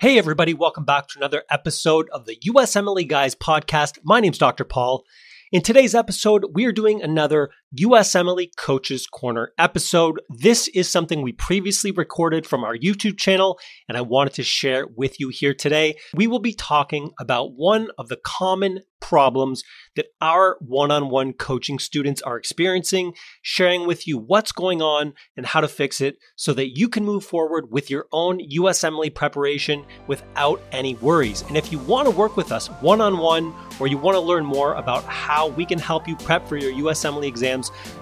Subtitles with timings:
[0.00, 3.98] Hey, everybody, welcome back to another episode of the USMLE Guys podcast.
[4.02, 4.64] My name's Dr.
[4.64, 5.04] Paul.
[5.52, 10.20] In today's episode, we are doing another USMLE Coaches Corner episode.
[10.28, 14.88] This is something we previously recorded from our YouTube channel, and I wanted to share
[14.96, 15.94] with you here today.
[16.12, 19.62] We will be talking about one of the common problems
[19.96, 25.14] that our one on one coaching students are experiencing, sharing with you what's going on
[25.36, 29.14] and how to fix it so that you can move forward with your own USMLE
[29.14, 31.42] preparation without any worries.
[31.48, 34.20] And if you want to work with us one on one, or you want to
[34.20, 37.26] learn more about how we can help you prep for your USMLE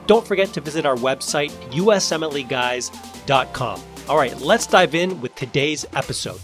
[0.07, 3.83] don't forget to visit our website, usmleguys.com.
[4.09, 6.41] All right, let's dive in with today's episode.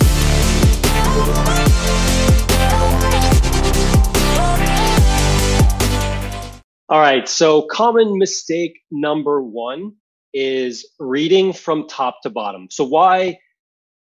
[6.91, 9.93] All right, so common mistake number one
[10.35, 12.67] is reading from top to bottom.
[12.71, 13.39] So, why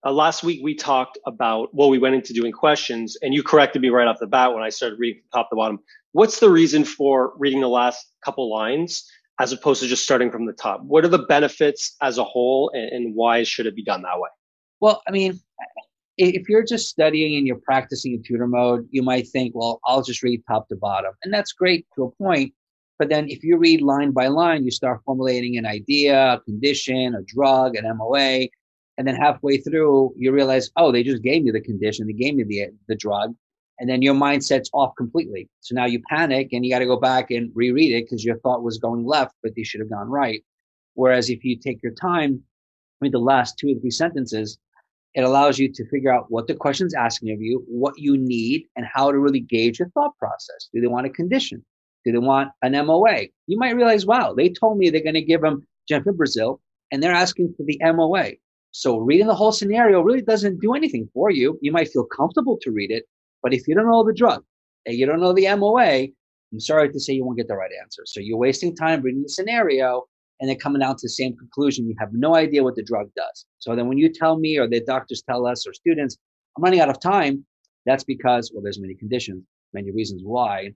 [0.04, 3.82] uh, last week we talked about well we went into doing questions and you corrected
[3.82, 5.78] me right off the bat when i started reading from top to bottom.
[6.12, 9.04] What's the reason for reading the last couple lines
[9.40, 10.82] as opposed to just starting from the top?
[10.82, 14.18] What are the benefits as a whole and, and why should it be done that
[14.18, 14.30] way?
[14.80, 15.40] Well i mean
[16.16, 20.02] if you're just studying and you're practicing in tutor mode you might think well i'll
[20.02, 22.52] just read top to bottom and that's great to a point.
[22.98, 27.14] But then if you read line by line you start formulating an idea a condition
[27.14, 28.48] a drug an moa
[28.98, 32.34] and then halfway through you realize oh they just gave me the condition they gave
[32.34, 33.34] me the the drug
[33.80, 35.48] and then your mindset's off completely.
[35.60, 38.38] So now you panic and you got to go back and reread it because your
[38.40, 40.44] thought was going left but they should have gone right.
[40.94, 42.42] Whereas if you take your time
[43.00, 44.58] read the last two or three sentences
[45.14, 48.64] it allows you to figure out what the question's asking of you what you need
[48.76, 50.68] and how to really gauge your thought process.
[50.72, 51.64] Do they want a condition?
[52.04, 55.22] Do they want an moa you might realize wow they told me they're going to
[55.22, 55.66] give them
[56.16, 56.60] Brazil,
[56.92, 58.32] and they're asking for the moa
[58.70, 61.58] so reading the whole scenario really doesn't do anything for you.
[61.62, 63.04] You might feel comfortable to read it,
[63.42, 64.44] but if you don't know the drug
[64.86, 66.08] and you don't know the MOA,
[66.52, 68.02] I'm sorry to say you won't get the right answer.
[68.06, 70.04] So you're wasting time reading the scenario
[70.40, 71.88] and then coming down to the same conclusion.
[71.88, 73.46] You have no idea what the drug does.
[73.58, 76.16] So then when you tell me or the doctors tell us or students,
[76.56, 77.44] I'm running out of time,
[77.86, 80.72] that's because, well, there's many conditions, many reasons why.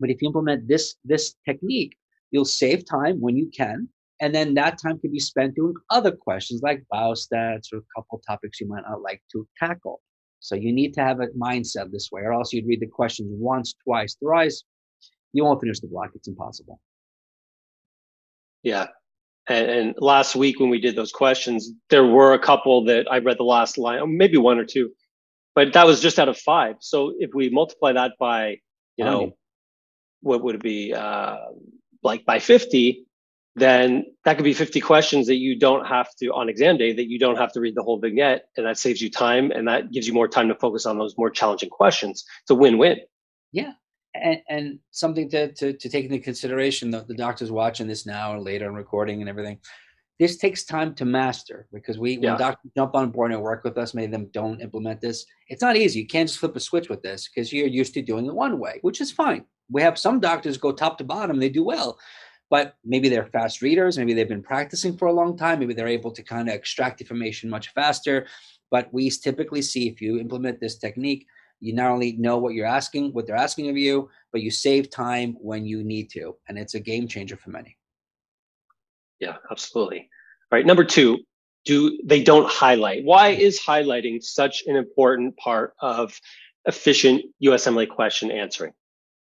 [0.00, 1.96] But if you implement this, this technique,
[2.30, 3.88] you'll save time when you can
[4.20, 8.20] and then that time can be spent doing other questions like biostats or a couple
[8.26, 10.00] topics you might not like to tackle.
[10.40, 13.28] So you need to have a mindset this way, or else you'd read the questions
[13.32, 14.62] once, twice, thrice.
[15.32, 16.10] You won't finish the block.
[16.14, 16.80] It's impossible.
[18.62, 18.88] Yeah.
[19.48, 23.18] And, and last week when we did those questions, there were a couple that I
[23.18, 24.92] read the last line, maybe one or two,
[25.54, 26.76] but that was just out of five.
[26.80, 28.58] So if we multiply that by,
[28.96, 29.36] you know,
[30.22, 30.94] what would it be?
[30.94, 31.36] Uh,
[32.02, 33.04] like by 50,
[33.56, 37.08] then that could be 50 questions that you don't have to on exam day that
[37.08, 39.90] you don't have to read the whole vignette and that saves you time and that
[39.90, 42.24] gives you more time to focus on those more challenging questions.
[42.42, 43.00] It's a win-win.
[43.52, 43.72] Yeah.
[44.14, 48.34] And, and something to, to, to, take into consideration the, the doctors watching this now
[48.34, 49.58] or later and recording and everything
[50.18, 52.30] this takes time to master because we yeah.
[52.30, 55.26] when doctors jump on board and work with us many of them don't implement this
[55.48, 56.00] it's not easy.
[56.00, 58.58] You can't just flip a switch with this because you're used to doing it one
[58.58, 59.44] way which is fine.
[59.70, 61.98] We have some doctors go top to bottom they do well
[62.50, 65.88] but maybe they're fast readers maybe they've been practicing for a long time maybe they're
[65.88, 68.26] able to kind of extract information much faster.
[68.70, 71.26] But we typically see if you implement this technique
[71.60, 74.90] you not only know what you're asking what they're asking of you but you save
[74.90, 77.76] time when you need to and it's a game changer for many.
[79.20, 80.08] Yeah absolutely.
[80.50, 81.18] All right number two
[81.64, 83.04] do they don't highlight.
[83.04, 86.18] Why is highlighting such an important part of
[86.64, 88.72] efficient usmle question answering?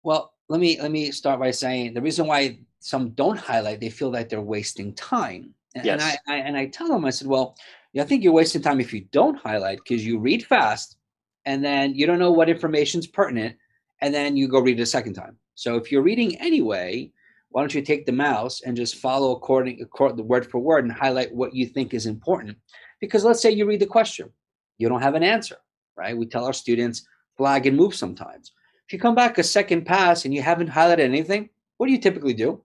[0.02, 3.88] Well let me let me start by saying the reason why some don't highlight, they
[3.88, 5.54] feel that they're wasting time.
[5.74, 6.02] And, yes.
[6.02, 7.56] and I, I, and I tell them, I said, well,
[7.98, 10.98] I think you're wasting time if you don't highlight because you read fast
[11.46, 13.56] and then you don't know what information is pertinent,
[14.02, 15.38] and then you go read it a second time.
[15.54, 17.10] So if you're reading anyway,
[17.48, 20.84] why don't you take the mouse and just follow according, according the word for word
[20.84, 22.58] and highlight what you think is important?
[23.00, 24.28] Because let's say you read the question,
[24.76, 25.56] you don't have an answer,
[25.96, 26.16] right?
[26.16, 27.06] We tell our students
[27.38, 28.52] flag and move sometimes.
[28.86, 31.48] If you come back a second pass and you haven't highlighted anything,
[31.78, 32.62] what do you typically do?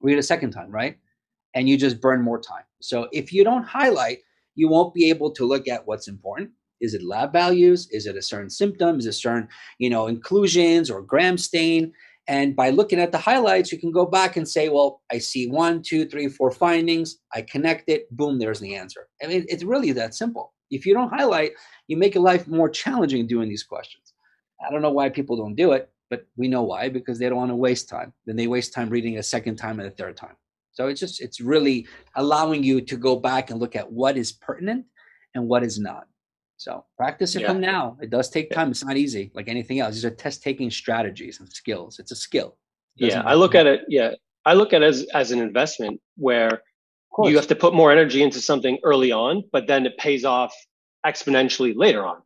[0.00, 0.96] Read a second time, right?
[1.54, 2.64] And you just burn more time.
[2.80, 4.18] So if you don't highlight,
[4.54, 6.50] you won't be able to look at what's important.
[6.80, 7.88] Is it lab values?
[7.90, 8.98] Is it a certain symptom?
[8.98, 9.48] Is it certain,
[9.78, 11.92] you know, inclusions or gram stain?
[12.26, 15.48] And by looking at the highlights, you can go back and say, well, I see
[15.48, 17.18] one, two, three, four findings.
[17.34, 18.10] I connect it.
[18.16, 19.08] Boom, there's the answer.
[19.22, 20.54] I mean, it's really that simple.
[20.70, 21.52] If you don't highlight,
[21.88, 24.14] you make your life more challenging doing these questions.
[24.64, 27.38] I don't know why people don't do it but we know why because they don't
[27.38, 28.12] want to waste time.
[28.26, 30.36] Then they waste time reading a second time and a third time.
[30.72, 31.86] So it's just it's really
[32.16, 34.86] allowing you to go back and look at what is pertinent
[35.34, 36.06] and what is not.
[36.56, 37.48] So practice it yeah.
[37.48, 37.96] from now.
[38.02, 38.70] It does take time.
[38.70, 39.94] It's not easy like anything else.
[39.94, 41.98] These are test taking strategies and skills.
[41.98, 42.58] It's a skill.
[42.98, 43.82] It yeah, I look at it.
[43.88, 44.12] Yeah,
[44.44, 46.62] I look at it as, as an investment where
[47.24, 50.54] you have to put more energy into something early on, but then it pays off
[51.06, 52.18] exponentially later on.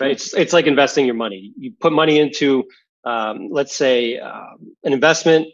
[0.00, 0.12] Right?
[0.12, 1.52] It's it's like investing your money.
[1.58, 2.64] You put money into,
[3.04, 5.48] um, let's say, um, an investment.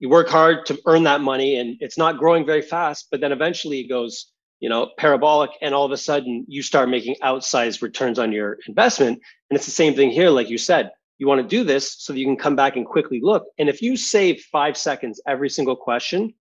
[0.00, 3.08] You work hard to earn that money, and it's not growing very fast.
[3.10, 6.88] But then eventually it goes you know, parabolic, and all of a sudden you start
[6.88, 9.20] making outsized returns on your investment.
[9.50, 10.90] And it's the same thing here, like you said.
[11.18, 13.44] You want to do this so that you can come back and quickly look.
[13.58, 16.34] And if you save five seconds every single question,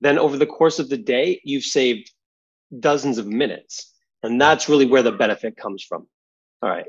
[0.00, 2.10] then over the course of the day, you've saved
[2.78, 3.92] dozens of minutes.
[4.22, 6.06] And that's really where the benefit comes from.
[6.62, 6.86] All right.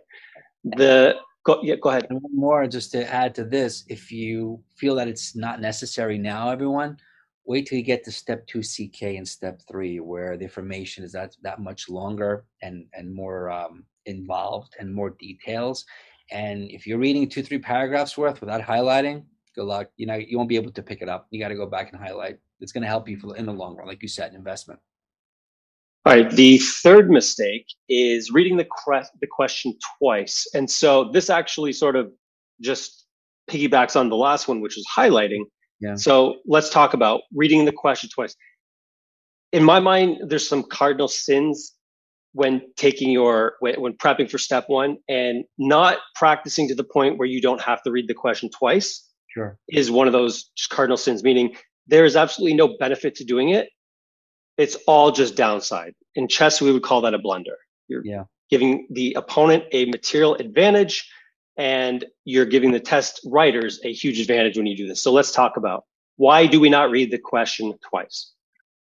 [0.63, 1.15] The
[1.47, 2.07] go, yeah, go ahead.
[2.09, 6.17] And one more just to add to this, if you feel that it's not necessary
[6.17, 6.97] now, everyone,
[7.45, 11.13] wait till you get to step two CK and step three, where the information is
[11.13, 15.85] that that much longer and and more um, involved and more details.
[16.31, 19.23] And if you're reading two three paragraphs worth without highlighting,
[19.55, 19.87] good luck.
[19.95, 21.27] You know you won't be able to pick it up.
[21.31, 22.39] You got to go back and highlight.
[22.59, 24.81] It's going to help you for in the long run, like you said, investment.
[26.07, 26.31] All right.
[26.31, 31.97] The third mistake is reading the cre- the question twice, and so this actually sort
[31.97, 32.09] of
[32.61, 33.05] just
[33.49, 35.41] piggybacks on the last one, which was highlighting.
[35.81, 35.95] Yeah.
[35.95, 38.37] So let's talk about reading the question twice.
[39.51, 41.73] In my mind, there's some cardinal sins
[42.31, 47.17] when taking your when, when prepping for step one and not practicing to the point
[47.17, 49.03] where you don't have to read the question twice.
[49.33, 49.59] Sure.
[49.67, 51.53] Is one of those cardinal sins, meaning
[51.85, 53.67] there is absolutely no benefit to doing it.
[54.57, 55.93] It's all just downside.
[56.15, 57.57] In chess, we would call that a blunder.
[57.87, 58.23] You're yeah.
[58.49, 61.09] giving the opponent a material advantage
[61.57, 65.01] and you're giving the test writers a huge advantage when you do this.
[65.01, 65.85] So let's talk about
[66.17, 68.31] why do we not read the question twice?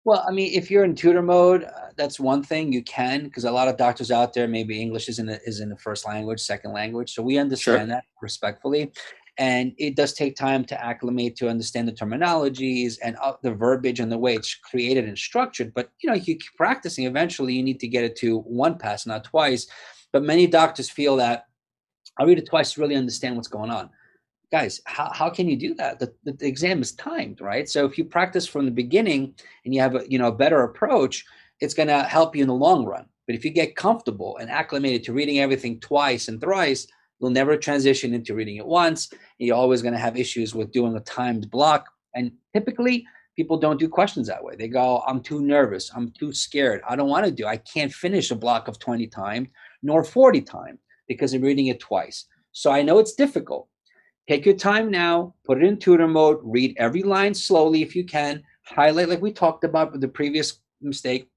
[0.05, 3.45] Well, I mean, if you're in tutor mode, uh, that's one thing you can because
[3.45, 6.73] a lot of doctors out there maybe English isn't a, isn't the first language, second
[6.73, 7.87] language, so we understand sure.
[7.87, 8.91] that respectfully.
[9.38, 13.99] And it does take time to acclimate to understand the terminologies and uh, the verbiage
[13.99, 15.73] and the way it's created and structured.
[15.73, 17.06] But you know, you keep practicing.
[17.06, 19.67] Eventually, you need to get it to one pass, not twice.
[20.12, 21.46] But many doctors feel that
[22.19, 23.90] I read it twice to really understand what's going on.
[24.50, 25.99] Guys, how, how can you do that?
[25.99, 27.67] The, the, the exam is timed, right?
[27.69, 29.34] So if you practice from the beginning
[29.64, 31.25] and you have a you know a better approach,
[31.61, 33.06] it's going to help you in the long run.
[33.26, 36.87] But if you get comfortable and acclimated to reading everything twice and thrice,
[37.23, 39.11] you'll never transition into reading it once.
[39.39, 41.89] you're always going to have issues with doing a timed block.
[42.15, 44.57] And typically, people don't do questions that way.
[44.57, 45.91] They go, I'm too nervous.
[45.95, 46.83] I'm too scared.
[46.87, 47.47] I don't want to do.
[47.47, 49.49] I can't finish a block of 20 times
[49.83, 52.27] nor 40 times because I'm reading it twice.
[52.51, 53.69] So I know it's difficult.
[54.29, 58.05] Take your time now, put it in tutor mode, read every line slowly if you
[58.05, 61.29] can, highlight like we talked about with the previous mistake.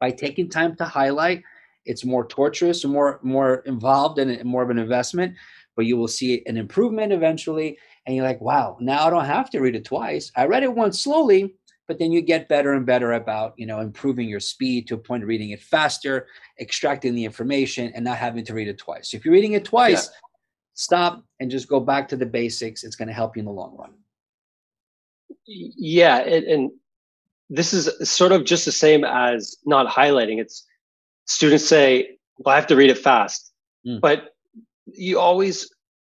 [0.00, 1.42] By taking time to highlight,
[1.84, 5.34] it's more torturous and more more involved and more of an investment,
[5.76, 7.78] but you will see an improvement eventually.
[8.06, 10.30] And you're like, wow, now I don't have to read it twice.
[10.36, 11.54] I read it once slowly,
[11.86, 14.98] but then you get better and better about you know improving your speed to a
[14.98, 16.26] point of reading it faster
[16.60, 19.64] extracting the information and not having to read it twice so if you're reading it
[19.64, 20.18] twice yeah.
[20.74, 23.52] stop and just go back to the basics it's going to help you in the
[23.52, 23.92] long run
[25.46, 26.70] yeah and, and
[27.50, 30.66] this is sort of just the same as not highlighting it's
[31.26, 33.52] students say well i have to read it fast
[33.86, 34.00] mm.
[34.00, 34.30] but
[34.86, 35.70] you always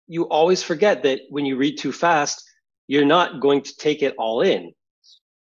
[0.07, 2.43] you always forget that when you read too fast
[2.87, 4.73] you're not going to take it all in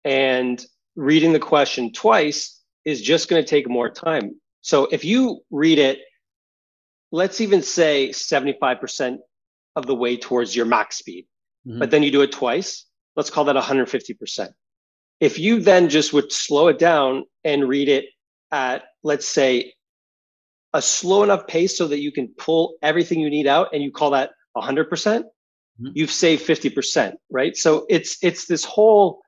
[0.04, 0.64] and
[0.94, 4.40] reading the question twice is just going to take more time.
[4.62, 5.98] So if you read it,
[7.12, 9.18] let's even say 75%
[9.74, 11.26] of the way towards your max speed,
[11.66, 11.78] mm-hmm.
[11.78, 14.48] but then you do it twice, let's call that 150%.
[15.20, 18.06] If you then just would slow it down and read it
[18.50, 19.72] at, let's say,
[20.72, 23.90] a slow enough pace so that you can pull everything you need out and you
[23.90, 25.32] call that 100%, percent mm hmm
[25.94, 27.54] you've saved 50%, right?
[27.54, 29.20] So it's, it's this whole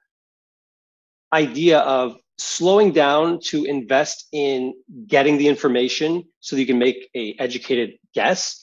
[1.30, 4.72] idea of slowing down to invest in
[5.06, 8.62] getting the information so that you can make a educated guess.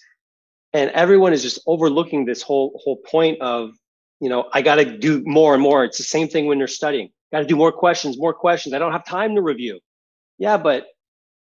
[0.73, 3.71] And everyone is just overlooking this whole whole point of
[4.19, 5.83] you know i got to do more and more.
[5.83, 7.09] It's the same thing when you're studying.
[7.31, 8.73] Got to do more questions more questions.
[8.73, 9.79] I don't have time to review.
[10.37, 10.87] Yeah but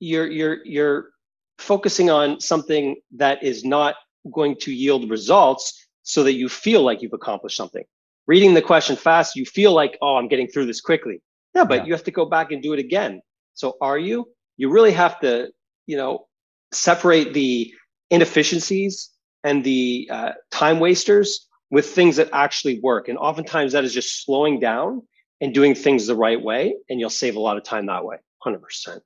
[0.02, 1.10] you're you're you're
[1.58, 3.96] focusing on something that is not
[4.34, 7.84] going to yield results so that you feel like you've accomplished something
[8.28, 11.22] reading the question fast, you feel like, oh, I'm getting through this quickly.
[11.54, 11.86] Yeah, but yeah.
[11.86, 13.22] you have to go back and do it again.
[13.56, 14.30] So are you?
[14.58, 15.50] You really have to,
[15.86, 16.28] you know,
[16.72, 17.74] separate the
[18.10, 19.10] inefficiencies
[19.44, 23.08] and the uh, time wasters with things that actually work.
[23.10, 25.02] And oftentimes that is just slowing down
[25.42, 28.18] and doing things the right way, and you'll save a lot of time that way.
[28.46, 29.00] 100%.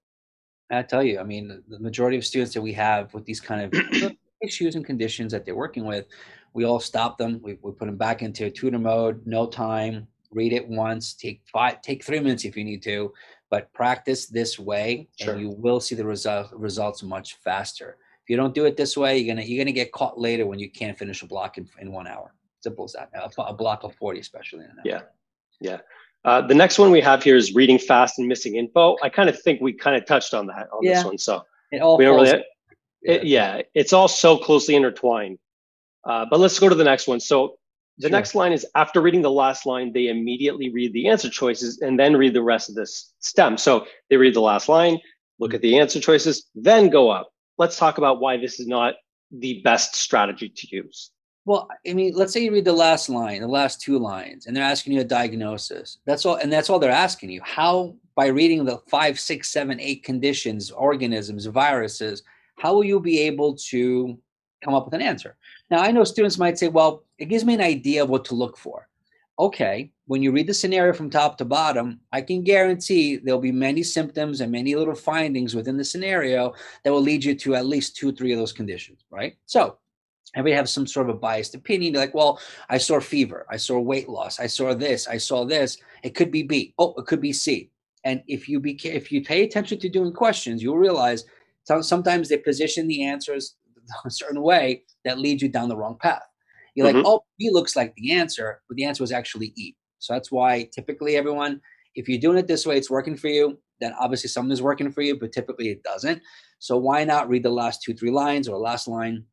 [0.71, 3.61] I tell you, I mean, the majority of students that we have with these kind
[3.73, 6.07] of issues and conditions that they're working with,
[6.53, 7.39] we all stop them.
[7.43, 11.81] We, we put them back into tutor mode, no time, read it once, take five,
[11.81, 13.13] take three minutes if you need to,
[13.49, 15.33] but practice this way, sure.
[15.33, 17.97] and you will see the result, results much faster.
[18.23, 20.57] If you don't do it this way, you're gonna you're gonna get caught later when
[20.57, 22.33] you can't finish a block in, in one hour.
[22.59, 23.11] Simple as that.
[23.13, 24.65] A, a block of forty, especially.
[24.83, 25.01] Yeah,
[25.61, 25.77] yeah.
[26.25, 28.97] Uh, the next one we have here is reading fast and missing info.
[29.03, 30.95] I kind of think we kind of touched on that on yeah.
[30.95, 32.43] this one, so we don't really.
[33.03, 35.37] It, yeah, it's all so closely intertwined.
[36.03, 37.19] Uh, but let's go to the next one.
[37.19, 37.57] So
[37.99, 38.11] the sure.
[38.11, 41.99] next line is after reading the last line, they immediately read the answer choices and
[41.99, 43.57] then read the rest of this stem.
[43.57, 44.99] So they read the last line,
[45.39, 47.29] look at the answer choices, then go up.
[47.59, 48.95] Let's talk about why this is not
[49.31, 51.11] the best strategy to use.
[51.45, 54.55] Well, I mean, let's say you read the last line, the last two lines, and
[54.55, 55.99] they're asking you a diagnosis.
[56.05, 57.41] That's all, and that's all they're asking you.
[57.43, 62.23] How, by reading the five, six, seven, eight conditions, organisms, viruses,
[62.57, 64.17] how will you be able to
[64.63, 65.37] come up with an answer?
[65.69, 68.35] Now, I know students might say, well, it gives me an idea of what to
[68.35, 68.87] look for.
[69.37, 73.51] Okay, when you read the scenario from top to bottom, I can guarantee there'll be
[73.51, 77.65] many symptoms and many little findings within the scenario that will lead you to at
[77.65, 79.35] least two, three of those conditions, right?
[79.45, 79.77] So
[80.35, 81.93] everybody have some sort of a biased opinion.
[81.93, 82.39] They're like, well,
[82.69, 85.77] I saw fever, I saw weight loss, I saw this, I saw this.
[86.03, 86.73] It could be B.
[86.77, 87.71] Oh, it could be C.
[88.03, 91.25] And if you if you pay attention to doing questions, you'll realize
[91.81, 93.55] sometimes they position the answers
[94.05, 96.21] a certain way that leads you down the wrong path.
[96.75, 96.97] You're mm-hmm.
[96.97, 99.75] like, oh, B looks like the answer, but the answer was actually E.
[99.99, 101.61] So that's why typically everyone,
[101.95, 103.57] if you're doing it this way, it's working for you.
[103.79, 106.21] Then obviously something is working for you, but typically it doesn't.
[106.59, 109.23] So why not read the last two, three lines or last line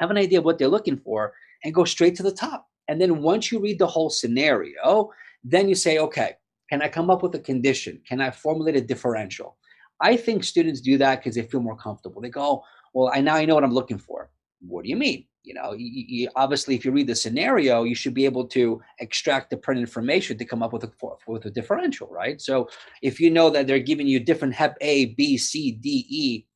[0.00, 2.66] have an idea of what they're looking for, and go straight to the top.
[2.88, 5.10] And then once you read the whole scenario,
[5.44, 6.34] then you say, okay,
[6.68, 8.00] can I come up with a condition?
[8.08, 9.56] Can I formulate a differential?
[10.00, 12.22] I think students do that because they feel more comfortable.
[12.22, 12.64] They go,
[12.94, 14.30] well, I now I know what I'm looking for.
[14.60, 15.26] What do you mean?
[15.42, 18.80] You know, you, you, obviously, if you read the scenario, you should be able to
[18.98, 20.92] extract the print information to come up with a
[21.26, 22.40] with a differential, right?
[22.40, 22.68] So,
[23.02, 26.46] if you know that they're giving you different Hep A, B, C, D, E,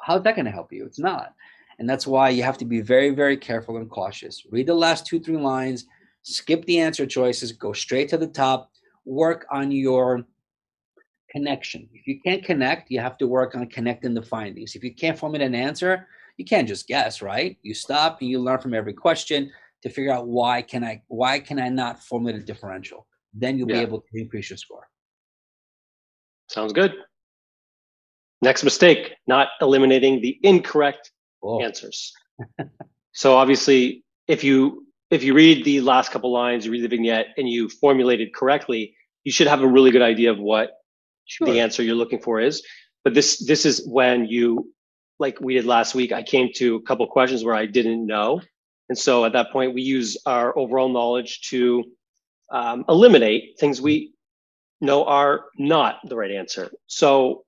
[0.00, 0.86] how's that going to help you?
[0.86, 1.34] It's not.
[1.80, 4.44] And that's why you have to be very, very careful and cautious.
[4.50, 5.86] Read the last two, three lines,
[6.20, 8.70] skip the answer choices, go straight to the top,
[9.06, 10.26] work on your
[11.30, 11.88] connection.
[11.94, 14.76] If you can't connect, you have to work on connecting the findings.
[14.76, 16.06] If you can't formulate an answer,
[16.36, 17.56] you can't just guess, right?
[17.62, 19.50] You stop and you learn from every question
[19.82, 23.06] to figure out why can I why can I not formulate a differential?
[23.32, 23.76] Then you'll yeah.
[23.76, 24.86] be able to increase your score.
[26.48, 26.92] Sounds good.
[28.42, 31.12] Next mistake, not eliminating the incorrect
[31.62, 32.12] answers.
[33.12, 37.26] so obviously, if you if you read the last couple lines, you read the vignette,
[37.36, 38.94] and you formulate it correctly,
[39.24, 40.70] you should have a really good idea of what
[41.24, 41.48] sure.
[41.48, 42.62] the answer you're looking for is.
[43.04, 44.72] But this this is when you,
[45.18, 48.40] like we did last week, I came to a couple questions where I didn't know,
[48.88, 51.84] and so at that point we use our overall knowledge to
[52.52, 54.12] um, eliminate things we
[54.80, 56.70] know are not the right answer.
[56.86, 57.44] So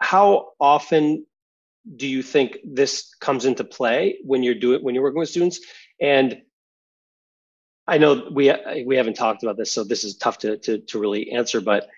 [0.00, 1.26] how often
[1.96, 5.60] do you think this comes into play when you're doing when you're working with students?
[6.00, 6.42] And
[7.86, 8.52] I know we
[8.84, 11.60] we haven't talked about this, so this is tough to to, to really answer.
[11.60, 11.88] But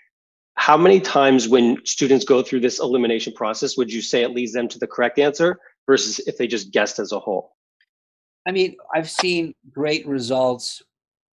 [0.54, 4.52] how many times when students go through this elimination process would you say it leads
[4.52, 7.56] them to the correct answer versus if they just guessed as a whole?
[8.46, 10.82] I mean, I've seen great results.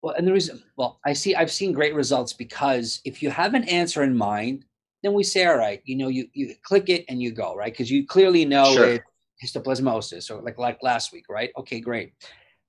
[0.01, 3.53] Well, and the reason, well, I see, I've seen great results because if you have
[3.53, 4.65] an answer in mind,
[5.07, 7.71] then we say, all right, you know, you, you click it and you go, right?
[7.71, 8.85] Because you clearly know sure.
[9.41, 11.51] it's histoplasmosis or like, like last week, right?
[11.57, 12.13] Okay, great.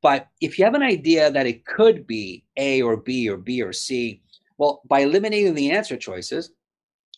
[0.01, 3.61] But if you have an idea that it could be A or B or B
[3.61, 4.23] or C,
[4.57, 6.53] well, by eliminating the answer choices,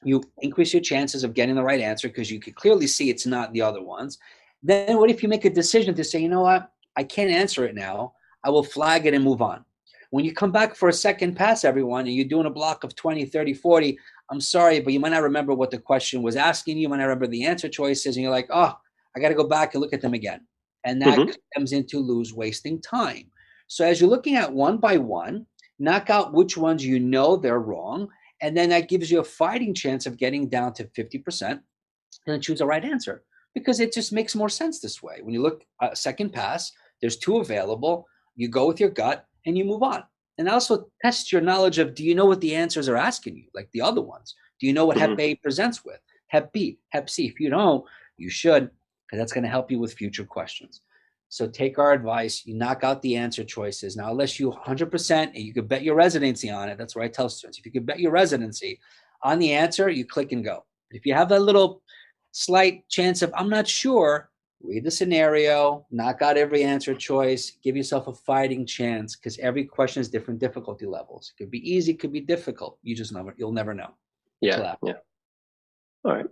[0.03, 3.27] you increase your chances of getting the right answer because you can clearly see it's
[3.27, 4.19] not the other ones.
[4.63, 7.67] Then what if you make a decision to say, you know what, I can't answer
[7.67, 8.15] it now.
[8.43, 9.67] I will flag it and move on.
[10.11, 12.97] When you come back for a second pass, everyone, and you're doing a block of
[12.97, 13.99] 20, 30, 40,
[14.31, 16.83] I'm sorry, but you might not remember what the question was asking you.
[16.83, 18.77] You might not remember the answer choices, and you're like, oh,
[19.17, 20.47] I got to go back and look at them again.
[20.85, 21.31] And that mm-hmm.
[21.55, 23.31] comes into lose wasting time.
[23.69, 25.47] So as you're looking at one by one,
[25.79, 28.09] knock out which ones you know they're wrong,
[28.41, 31.61] and then that gives you a fighting chance of getting down to 50% and
[32.27, 33.23] then choose the right answer
[33.55, 35.21] because it just makes more sense this way.
[35.23, 38.07] When you look at second pass, there's two available.
[38.37, 40.05] You go with your gut and you move on
[40.39, 43.45] and also test your knowledge of do you know what the answers are asking you,
[43.55, 44.35] like the other ones?
[44.59, 45.11] Do you know what mm-hmm.
[45.11, 46.01] Hep A presents with?
[46.29, 47.27] Hep B, Hep C.
[47.27, 47.85] If you don't,
[48.17, 48.71] you should,
[49.07, 50.83] because that's going to help you with future questions.
[51.29, 52.45] So take our advice.
[52.45, 53.97] You knock out the answer choices.
[53.97, 57.09] Now, unless you 100%, and you could bet your residency on it, that's what I
[57.09, 57.59] tell students.
[57.59, 58.81] If you could bet your residency
[59.23, 60.65] on the answer, you click and go.
[60.91, 61.83] If you have that little
[62.33, 64.29] slight chance of, I'm not sure,
[64.63, 69.65] read the scenario, knock out every answer choice, give yourself a fighting chance because every
[69.65, 71.33] question has different difficulty levels.
[71.33, 72.79] It could be easy, it could be difficult.
[72.83, 73.91] You just never, you'll never know.
[74.41, 74.75] Yeah.
[74.83, 74.95] Yeah.
[76.05, 76.27] All right.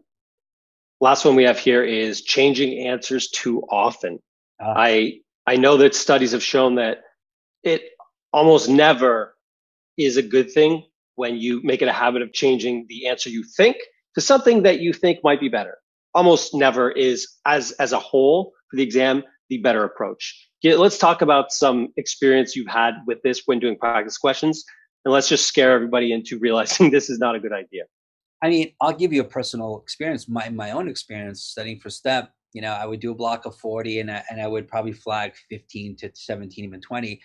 [1.00, 4.18] Last one we have here is changing answers too often.
[4.61, 6.99] Uh, I I know that studies have shown that
[7.62, 7.82] it
[8.32, 9.37] almost never
[9.97, 13.44] is a good thing when you make it a habit of changing the answer you
[13.44, 13.76] think
[14.14, 15.78] to something that you think might be better.
[16.18, 20.50] Almost never is as as a whole for the exam the better approach.
[20.64, 24.64] Let's talk about some experience you've had with this when doing practice questions,
[25.04, 27.84] and let's just scare everybody into realizing this is not a good idea.
[28.42, 30.28] I mean, I'll give you a personal experience.
[30.28, 32.32] My my own experience studying for STEP.
[32.52, 34.94] You know, I would do a block of forty, and I, and I would probably
[34.94, 37.20] flag fifteen to seventeen, even twenty,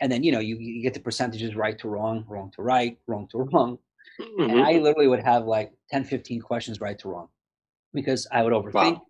[0.00, 2.96] and then you know you, you get the percentages right to wrong, wrong to right,
[3.08, 3.78] wrong to wrong.
[4.20, 4.50] Mm-hmm.
[4.50, 7.28] And I literally would have like 10, 15 questions right to wrong
[7.96, 8.94] because I would overthink.
[8.94, 9.06] Wow.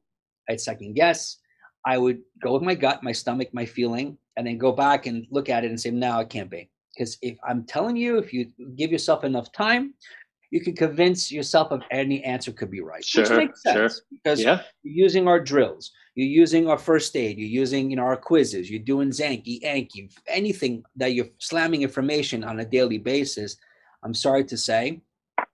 [0.49, 1.37] I'd second guess.
[1.85, 5.27] I would go with my gut, my stomach, my feeling, and then go back and
[5.31, 6.71] look at it and say, no, it can't be.
[6.97, 9.93] Because if I'm telling you, if you give yourself enough time,
[10.51, 13.05] you can convince yourself of any answer could be right.
[13.05, 14.03] Sure, which makes sense sure.
[14.11, 14.63] because yeah.
[14.83, 18.71] you're using our drills, you're using our first aid, you're using you know our quizzes,
[18.71, 23.57] you're doing Zanki, Anki, anything that you're slamming information on a daily basis.
[24.03, 25.01] I'm sorry to say,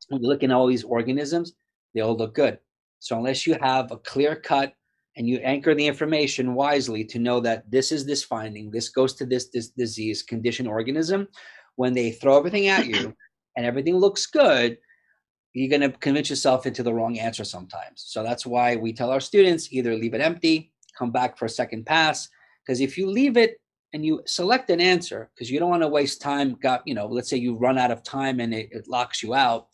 [0.08, 1.54] when you look at all these organisms,
[1.94, 2.58] they all look good.
[3.02, 4.74] So unless you have a clear cut
[5.16, 9.14] and you anchor the information wisely to know that this is this finding, this goes
[9.14, 11.26] to this this disease condition organism,
[11.74, 13.12] when they throw everything at you
[13.56, 14.78] and everything looks good,
[15.52, 18.04] you're going to convince yourself into the wrong answer sometimes.
[18.06, 21.50] So that's why we tell our students either leave it empty, come back for a
[21.50, 22.28] second pass.
[22.64, 23.60] Because if you leave it
[23.92, 27.06] and you select an answer, because you don't want to waste time, got, you know,
[27.06, 29.66] let's say you run out of time and it, it locks you out.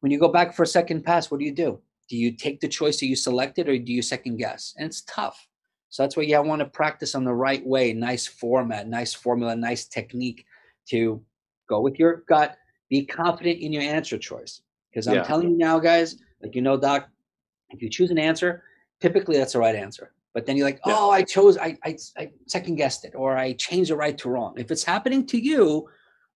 [0.00, 1.78] When you go back for a second pass, what do you do?
[2.12, 4.74] Do you take the choice that you selected or do you second guess?
[4.76, 5.48] And it's tough.
[5.88, 9.56] So that's why you want to practice on the right way, nice format, nice formula,
[9.56, 10.44] nice technique
[10.90, 11.24] to
[11.70, 12.58] go with your gut,
[12.90, 14.60] be confident in your answer choice.
[14.90, 15.22] Because I'm yeah.
[15.22, 17.08] telling you now, guys, like you know, Doc,
[17.70, 18.62] if you choose an answer,
[19.00, 20.12] typically that's the right answer.
[20.34, 20.92] But then you're like, yeah.
[20.94, 24.28] oh, I chose, I, I, I second guessed it, or I changed the right to
[24.28, 24.52] wrong.
[24.58, 25.88] If it's happening to you,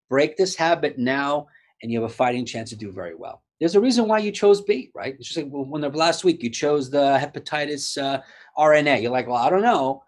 [0.08, 1.48] break this habit now,
[1.82, 3.42] and you have a fighting chance to do very well.
[3.58, 5.14] There's a reason why you chose B, right?
[5.18, 8.20] It's just like when the last week you chose the hepatitis uh,
[8.58, 9.02] RNA.
[9.02, 10.02] You're like, well, I don't know,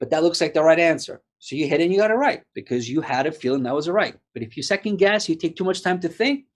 [0.00, 1.22] but that looks like the right answer.
[1.38, 3.74] So you hit it and you got it right because you had a feeling that
[3.74, 4.16] was right.
[4.32, 6.46] But if you second guess, you take too much time to think,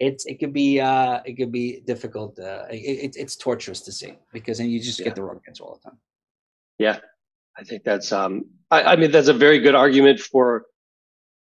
[0.00, 2.38] it's it could be uh it could be difficult.
[2.38, 5.04] Uh, it, it's torturous to see because then you just yeah.
[5.04, 5.98] get the wrong answer all the time.
[6.78, 6.98] Yeah,
[7.56, 10.64] I think that's um I, I, mean that's a very good argument for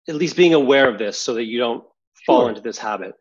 [0.08, 1.84] at least being aware of this so that you don't
[2.26, 2.50] fall sure.
[2.50, 3.14] into this habit.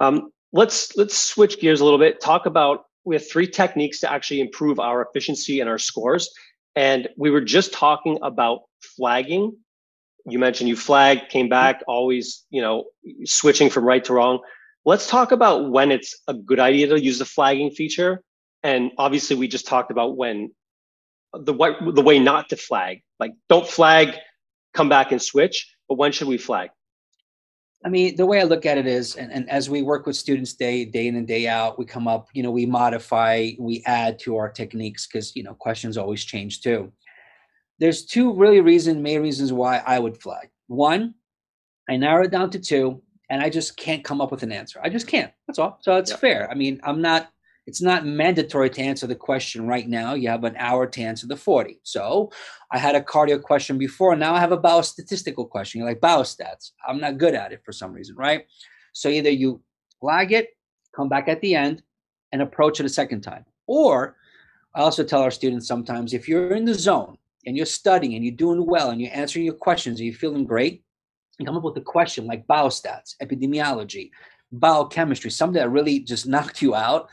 [0.00, 2.20] Um, let's let's switch gears a little bit.
[2.20, 6.30] Talk about we have three techniques to actually improve our efficiency and our scores.
[6.76, 8.60] And we were just talking about
[8.96, 9.56] flagging.
[10.26, 12.84] You mentioned you flagged, came back, always, you know,
[13.24, 14.40] switching from right to wrong.
[14.84, 18.22] Let's talk about when it's a good idea to use the flagging feature.
[18.62, 20.52] And obviously, we just talked about when
[21.32, 23.02] the the way not to flag.
[23.18, 24.16] Like, don't flag,
[24.74, 25.74] come back and switch.
[25.88, 26.70] But when should we flag?
[27.84, 30.16] I mean, the way I look at it is, and, and as we work with
[30.16, 33.82] students day day in and day out, we come up, you know, we modify, we
[33.86, 36.92] add to our techniques because you know questions always change too.
[37.78, 40.50] There's two really reason, main reasons why I would flag.
[40.66, 41.14] One,
[41.88, 44.78] I narrow it down to two, and I just can't come up with an answer.
[44.82, 45.32] I just can't.
[45.46, 45.78] That's all.
[45.80, 46.50] So it's fair.
[46.50, 47.30] I mean, I'm not
[47.70, 50.14] it's not mandatory to answer the question right now.
[50.14, 51.78] You have an hour to answer the 40.
[51.84, 52.32] So
[52.72, 54.16] I had a cardio question before.
[54.16, 55.78] Now I have a biostatistical question.
[55.78, 56.72] You're like, biostats.
[56.88, 58.44] I'm not good at it for some reason, right?
[58.92, 59.62] So either you
[60.00, 60.48] flag it,
[60.96, 61.84] come back at the end,
[62.32, 63.44] and approach it a second time.
[63.68, 64.16] Or
[64.74, 68.24] I also tell our students sometimes if you're in the zone and you're studying and
[68.24, 70.82] you're doing well and you're answering your questions and you're feeling great,
[71.38, 74.10] you come up with a question like biostats, epidemiology,
[74.50, 77.08] biochemistry, something that really just knocked you out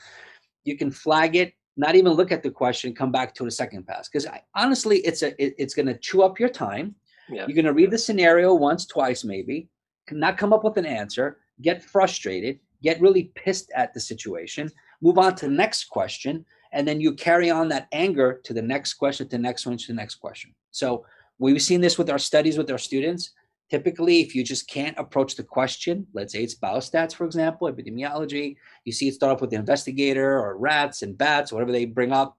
[0.67, 3.86] you can flag it not even look at the question come back to a second
[3.86, 4.10] pass.
[4.10, 6.95] Because honestly it's a it, it's going to chew up your time.
[7.30, 7.45] Yeah.
[7.45, 9.67] you're going to read the scenario once twice maybe
[10.12, 15.17] not come up with an answer get frustrated get really pissed at the situation move
[15.17, 18.95] on to the next question and then you carry on that anger to the next
[18.95, 20.53] question to the next one to the next question.
[20.71, 21.06] So
[21.39, 23.32] we've seen this with our studies with our students
[23.69, 28.56] Typically, if you just can't approach the question, let's say it's biostats, for example, epidemiology,
[28.86, 32.13] you see it start off with the investigator or rats and bats, whatever they bring
[32.13, 32.38] up,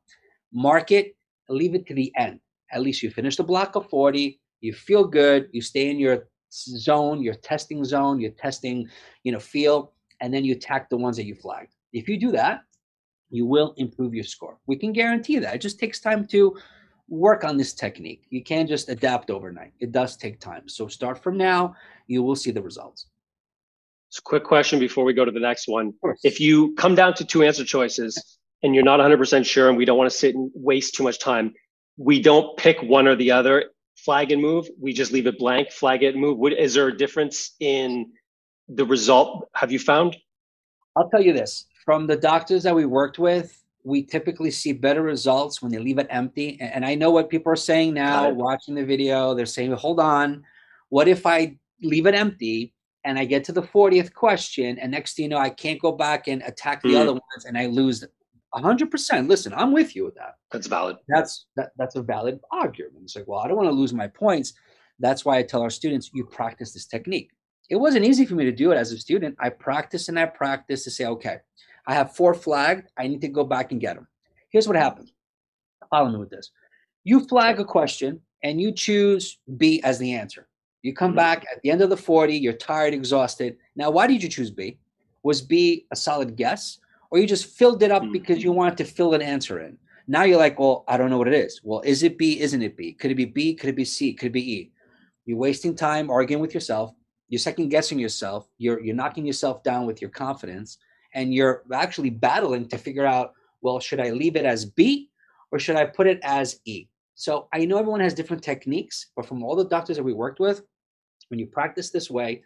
[0.53, 1.17] mark it,
[1.51, 2.41] leave it to the end.
[2.73, 6.29] At least you finish the block of 40, you feel good, you stay in your
[6.51, 8.89] zone, your testing zone, your testing,
[9.23, 11.75] you know, feel, and then you attack the ones that you flagged.
[11.93, 12.63] If you do that,
[13.31, 14.59] you will improve your score.
[14.67, 15.55] We can guarantee that.
[15.55, 16.57] It just takes time to
[17.09, 18.23] work on this technique.
[18.31, 19.73] You can't just adapt overnight.
[19.81, 20.69] It does take time.
[20.69, 21.75] So start from now,
[22.07, 23.07] you will see the results.
[24.11, 25.93] So quick question before we go to the next one.
[26.23, 29.85] If you come down to two answer choices and you're not 100% sure and we
[29.85, 31.55] don't want to sit and waste too much time,
[31.97, 33.65] we don't pick one or the other,
[33.97, 34.69] flag and move.
[34.81, 36.39] We just leave it blank, flag it and move.
[36.39, 38.13] What, is there a difference in
[38.69, 40.17] the result have you found?
[40.97, 45.03] I'll tell you this from the doctors that we worked with, we typically see better
[45.03, 46.59] results when they leave it empty.
[46.61, 49.35] And I know what people are saying now, watching the video.
[49.35, 50.45] They're saying, hold on,
[50.91, 52.75] what if I leave it empty
[53.05, 55.93] and I get to the 40th question, and next thing you know, I can't go
[55.93, 57.01] back and attack the mm.
[57.01, 58.05] other ones and I lose
[58.55, 59.29] hundred percent.
[59.29, 60.35] Listen, I'm with you with that.
[60.51, 60.97] That's valid.
[61.09, 63.05] That's that, that's a valid argument.
[63.05, 64.53] It's like, well, I don't want to lose my points.
[64.99, 67.31] That's why I tell our students, you practice this technique.
[67.71, 69.37] It wasn't easy for me to do it as a student.
[69.39, 71.37] I practice and I practice to say, okay,
[71.89, 72.89] I have four flagged.
[72.99, 74.07] I need to go back and get them.
[74.51, 75.11] Here's what happened.
[75.91, 76.51] Follow me with this.
[77.03, 80.47] You flag a question and you choose B as the answer.
[80.83, 81.17] You come mm-hmm.
[81.17, 83.57] back at the end of the 40, you're tired, exhausted.
[83.75, 84.79] Now, why did you choose B?
[85.23, 86.79] Was B a solid guess?
[87.11, 88.13] Or you just filled it up mm-hmm.
[88.13, 89.79] because you wanted to fill an answer in?
[90.07, 91.61] Now you're like, well, I don't know what it is.
[91.65, 92.41] Well, is it B?
[92.41, 92.93] Isn't it B?
[92.93, 93.55] Could it be B?
[93.55, 94.13] Could it be C?
[94.13, 94.73] Could it be E?
[95.25, 96.95] You're wasting time arguing with yourself.
[97.29, 98.49] You're second guessing yourself.
[98.57, 100.79] You're you're knocking yourself down with your confidence,
[101.15, 105.11] and you're actually battling to figure out, well, should I leave it as B
[105.51, 106.89] or should I put it as E?
[107.15, 110.39] So I know everyone has different techniques, but from all the doctors that we worked
[110.39, 110.63] with,
[111.29, 112.43] when you practice this way,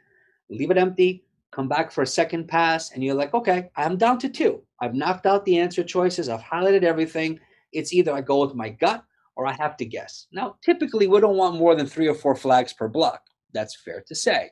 [0.48, 4.18] leave it empty, come back for a second pass, and you're like, okay, I'm down
[4.20, 4.62] to two.
[4.80, 7.38] I've knocked out the answer choices, I've highlighted everything.
[7.72, 9.04] It's either I go with my gut
[9.36, 10.26] or I have to guess.
[10.32, 13.22] Now, typically, we don't want more than three or four flags per block.
[13.52, 14.50] That's fair to say.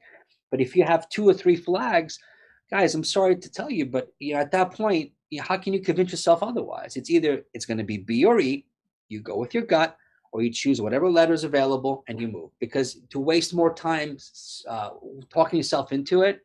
[0.51, 2.18] But if you have two or three flags,
[2.71, 5.57] guys, I'm sorry to tell you, but you know, at that point, you know, how
[5.57, 6.97] can you convince yourself otherwise?
[6.97, 8.67] It's either it's going to be B or E.
[9.09, 9.97] You go with your gut,
[10.33, 12.51] or you choose whatever letter is available and you move.
[12.61, 14.17] Because to waste more time
[14.69, 14.91] uh,
[15.29, 16.41] talking yourself into it,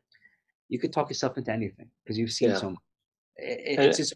[0.68, 2.56] you could talk yourself into anything because you've seen yeah.
[2.56, 2.80] so much.
[3.36, 4.14] It, it's just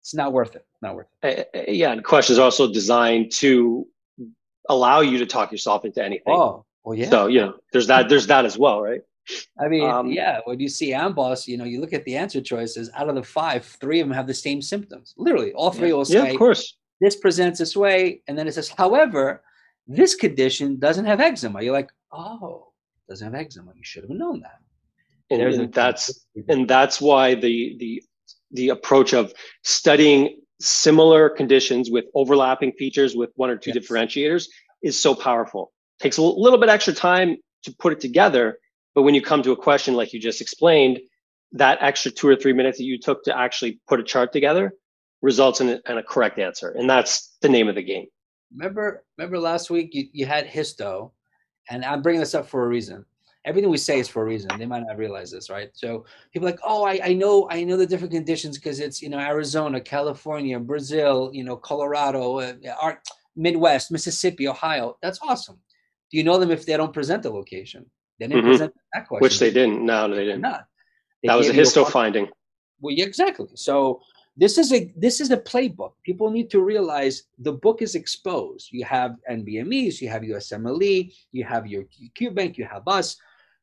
[0.00, 0.66] it's not worth it.
[0.82, 1.50] Not worth it.
[1.68, 3.86] Yeah, and question is also designed to
[4.68, 6.34] allow you to talk yourself into anything.
[6.34, 7.10] Oh, well, yeah.
[7.10, 8.08] So you know, there's that.
[8.08, 9.02] There's that as well, right?
[9.58, 10.40] I mean, um, yeah.
[10.44, 12.90] When you see Amboss, you know, you look at the answer choices.
[12.94, 15.14] Out of the five, three of them have the same symptoms.
[15.16, 15.94] Literally, all three yeah.
[15.94, 19.42] will say, "Yeah, of course." This presents this way, and then it says, "However,
[19.86, 22.72] this condition doesn't have eczema." You're like, "Oh,
[23.08, 23.72] doesn't have eczema.
[23.76, 24.60] You should have known that."
[25.30, 28.02] and, and that's and that's why the the
[28.52, 33.78] the approach of studying similar conditions with overlapping features with one or two yes.
[33.78, 34.48] differentiators
[34.82, 35.72] is so powerful.
[36.00, 38.58] Takes a little bit extra time to put it together,
[38.98, 40.98] but when you come to a question like you just explained,
[41.52, 44.72] that extra two or three minutes that you took to actually put a chart together
[45.22, 48.06] results in a, in a correct answer, and that's the name of the game.
[48.52, 51.12] Remember, remember last week you, you had histo,
[51.70, 53.04] and I'm bringing this up for a reason
[53.44, 54.50] everything we say is for a reason.
[54.58, 55.70] They might not realize this, right?
[55.74, 59.10] So people like, oh, I, I know, I know the different conditions because it's you
[59.10, 63.00] know Arizona, California, Brazil, you know Colorado, uh, our
[63.36, 64.98] Midwest, Mississippi, Ohio.
[65.02, 65.60] That's awesome.
[66.10, 67.86] Do you know them if they don't present the location?
[68.18, 68.50] They didn't mm-hmm.
[68.50, 69.22] present that question.
[69.22, 69.84] Which they didn't.
[69.84, 70.42] No, they didn't.
[70.42, 70.66] Not.
[71.22, 72.28] They that was a histo a finding.
[72.80, 73.48] Well, yeah, exactly.
[73.54, 74.00] So
[74.36, 75.92] this is a this is a playbook.
[76.04, 78.68] People need to realize the book is exposed.
[78.72, 81.84] You have NBMEs, you have USMLE, you have your
[82.16, 83.16] QBank, you have us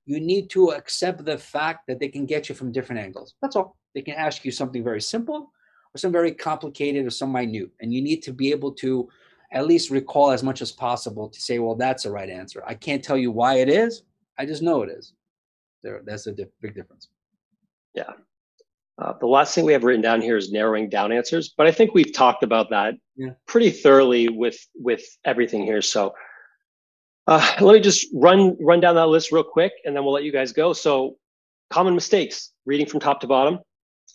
[0.06, 3.34] you need to accept the fact that they can get you from different angles.
[3.42, 3.76] That's all.
[3.94, 5.52] They can ask you something very simple
[5.94, 7.72] or some very complicated or some minute.
[7.82, 9.10] And you need to be able to
[9.52, 12.64] at least recall as much as possible to say, well, that's the right answer.
[12.66, 14.04] I can't tell you why it is.
[14.38, 15.14] I just know it is.
[15.84, 17.10] There, that's a big difference.
[17.94, 18.12] Yeah.
[18.98, 21.72] Uh, the last thing we have written down here is narrowing down answers, but I
[21.72, 23.32] think we've talked about that yeah.
[23.46, 25.82] pretty thoroughly with with everything here.
[25.82, 26.14] So
[27.28, 30.24] uh, let me just run run down that list real quick, and then we'll let
[30.24, 30.74] you guys go.
[30.74, 31.18] So,
[31.72, 33.60] common mistakes: reading from top to bottom,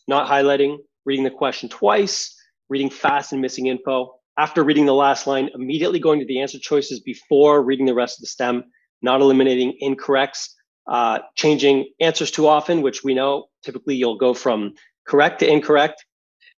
[0.08, 2.34] not highlighting, reading the question twice,
[2.68, 4.14] reading fast and missing info.
[4.38, 8.18] After reading the last line, immediately going to the answer choices before reading the rest
[8.18, 8.64] of the stem,
[9.02, 10.50] not eliminating incorrects,
[10.86, 14.74] uh, changing answers too often, which we know typically you'll go from
[15.06, 16.04] correct to incorrect.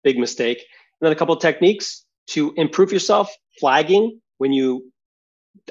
[0.03, 0.59] Big mistake.
[0.59, 4.90] And then a couple of techniques to improve yourself, flagging when you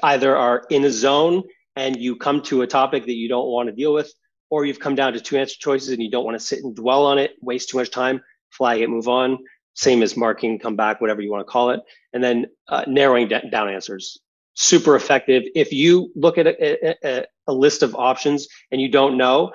[0.02, 1.42] either are in a zone
[1.76, 4.12] and you come to a topic that you don't want to deal with,
[4.50, 6.76] or you've come down to two answer choices and you don't want to sit and
[6.76, 9.38] dwell on it, waste too much time, flag it, move on.
[9.74, 11.80] Same as marking, come back, whatever you want to call it.
[12.12, 14.18] And then uh, narrowing down answers.
[14.54, 15.44] Super effective.
[15.54, 19.52] If you look at a, a, a list of options and you don't know,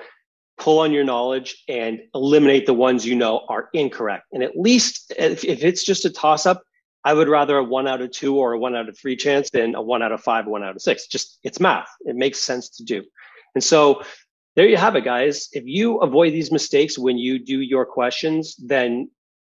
[0.58, 4.24] pull on your knowledge and eliminate the ones you know are incorrect.
[4.32, 6.62] And at least if, if it's just a toss up,
[7.04, 9.50] I would rather a one out of two or a one out of three chance
[9.50, 11.06] than a one out of five, one out of six.
[11.06, 11.88] Just it's math.
[12.00, 13.04] It makes sense to do.
[13.54, 14.02] And so
[14.56, 15.48] there you have it, guys.
[15.52, 19.10] If you avoid these mistakes when you do your questions, then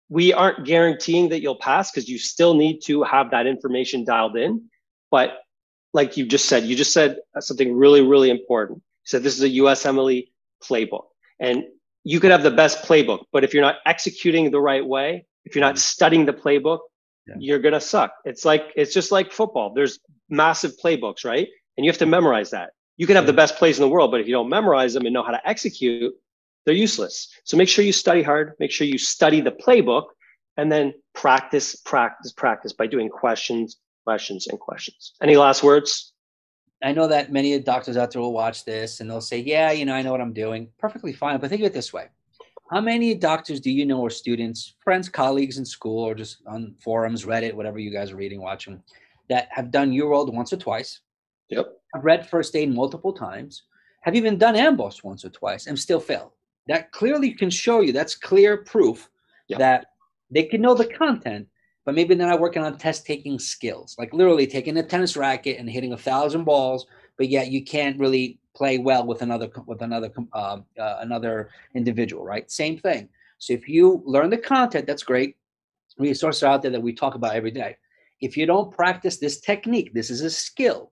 [0.09, 4.37] we aren't guaranteeing that you'll pass because you still need to have that information dialed
[4.37, 4.63] in.
[5.13, 5.43] But
[5.93, 8.79] like you just said, you just said something really, really important.
[8.79, 10.29] You said this is a USMLE
[10.67, 11.03] playbook.
[11.39, 11.65] And
[12.03, 15.53] you could have the best playbook, but if you're not executing the right way, if
[15.53, 15.93] you're not mm-hmm.
[15.93, 16.79] studying the playbook,
[17.27, 17.35] yeah.
[17.37, 18.15] you're going to suck.
[18.25, 19.71] It's like, it's just like football.
[19.75, 19.99] There's
[20.29, 21.47] massive playbooks, right?
[21.77, 22.71] And you have to memorize that.
[22.97, 25.05] You can have the best plays in the world, but if you don't memorize them
[25.05, 26.11] and know how to execute,
[26.65, 27.29] they're useless.
[27.43, 30.05] So make sure you study hard, make sure you study the playbook,
[30.57, 35.13] and then practice, practice, practice by doing questions, questions, and questions.
[35.21, 36.13] Any last words?
[36.83, 39.85] I know that many doctors out there will watch this and they'll say, Yeah, you
[39.85, 40.69] know, I know what I'm doing.
[40.77, 41.39] Perfectly fine.
[41.39, 42.07] But think of it this way
[42.69, 46.75] How many doctors do you know or students, friends, colleagues in school, or just on
[46.83, 48.83] forums, Reddit, whatever you guys are reading, watching,
[49.29, 50.99] that have done UWorld once or twice?
[51.49, 51.67] Yep.
[51.93, 53.63] Have read first aid multiple times,
[54.01, 56.33] have even done AMBOSS once or twice and still fail.
[56.67, 59.09] That clearly can show you, that's clear proof
[59.47, 59.59] yep.
[59.59, 59.85] that
[60.31, 61.47] they can know the content,
[61.85, 65.59] but maybe they're not working on test taking skills, like literally taking a tennis racket
[65.59, 66.85] and hitting a thousand balls,
[67.17, 72.23] but yet you can't really play well with another with another uh, uh, another individual,
[72.23, 72.49] right?
[72.49, 73.09] Same thing.
[73.39, 75.35] So if you learn the content, that's great.
[75.97, 77.75] Resources out there that we talk about every day.
[78.21, 80.91] If you don't practice this technique, this is a skill.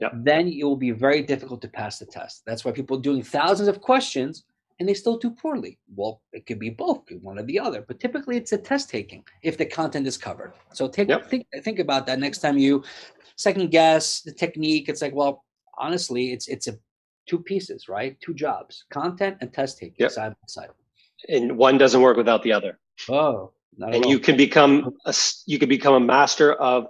[0.00, 0.12] Yep.
[0.16, 2.42] Then it will be very difficult to pass the test.
[2.46, 4.44] That's why people doing thousands of questions
[4.78, 5.78] and they still do poorly.
[5.94, 9.24] Well, it could be both, one or the other, but typically it's a test taking
[9.42, 10.52] if the content is covered.
[10.72, 11.26] So take yep.
[11.30, 12.84] think think about that next time you
[13.36, 14.88] second guess the technique.
[14.88, 15.44] It's like, well,
[15.78, 16.78] honestly, it's it's a
[17.26, 18.18] two pieces, right?
[18.20, 20.10] Two jobs, content and test taking yep.
[20.10, 20.68] side by side.
[21.28, 22.78] And one doesn't work without the other.
[23.08, 25.14] Oh, and you can become a
[25.46, 26.88] you can become a master of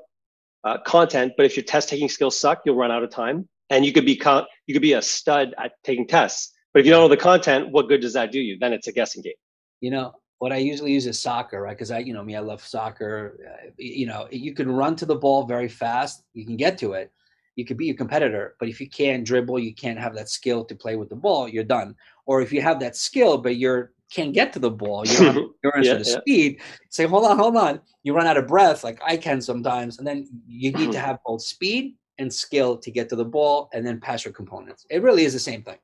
[0.64, 3.48] uh, content, but if your test taking skills suck, you'll run out of time.
[3.70, 6.92] And you could become you could be a stud at taking tests but if you
[6.92, 8.58] don't know the content, what good does that do you?
[8.58, 9.32] Then it's a guessing game.
[9.80, 11.74] You know, what I usually use is soccer, right?
[11.74, 13.38] Because I, you know, me, I love soccer.
[13.50, 16.24] Uh, you know, you can run to the ball very fast.
[16.34, 17.10] You can get to it.
[17.54, 20.66] You could be a competitor, but if you can't dribble, you can't have that skill
[20.66, 21.48] to play with the ball.
[21.48, 21.94] You're done.
[22.26, 25.54] Or if you have that skill, but you're can't get to the ball, you don't
[25.76, 26.18] have yeah, the yeah.
[26.18, 26.60] speed.
[26.90, 27.80] Say, hold on, hold on.
[28.02, 31.20] You run out of breath, like I can sometimes, and then you need to have
[31.24, 34.84] both speed and skill to get to the ball, and then pass your components.
[34.90, 35.78] It really is the same thing.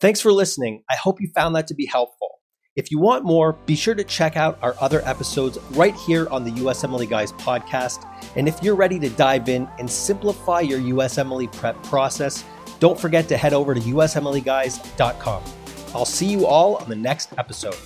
[0.00, 0.82] Thanks for listening.
[0.88, 2.40] I hope you found that to be helpful.
[2.74, 6.44] If you want more, be sure to check out our other episodes right here on
[6.44, 8.08] the USMLE Guys podcast.
[8.36, 12.44] And if you're ready to dive in and simplify your USMLE prep process,
[12.78, 15.42] don't forget to head over to usmleguys.com.
[15.94, 17.76] I'll see you all on the next episode.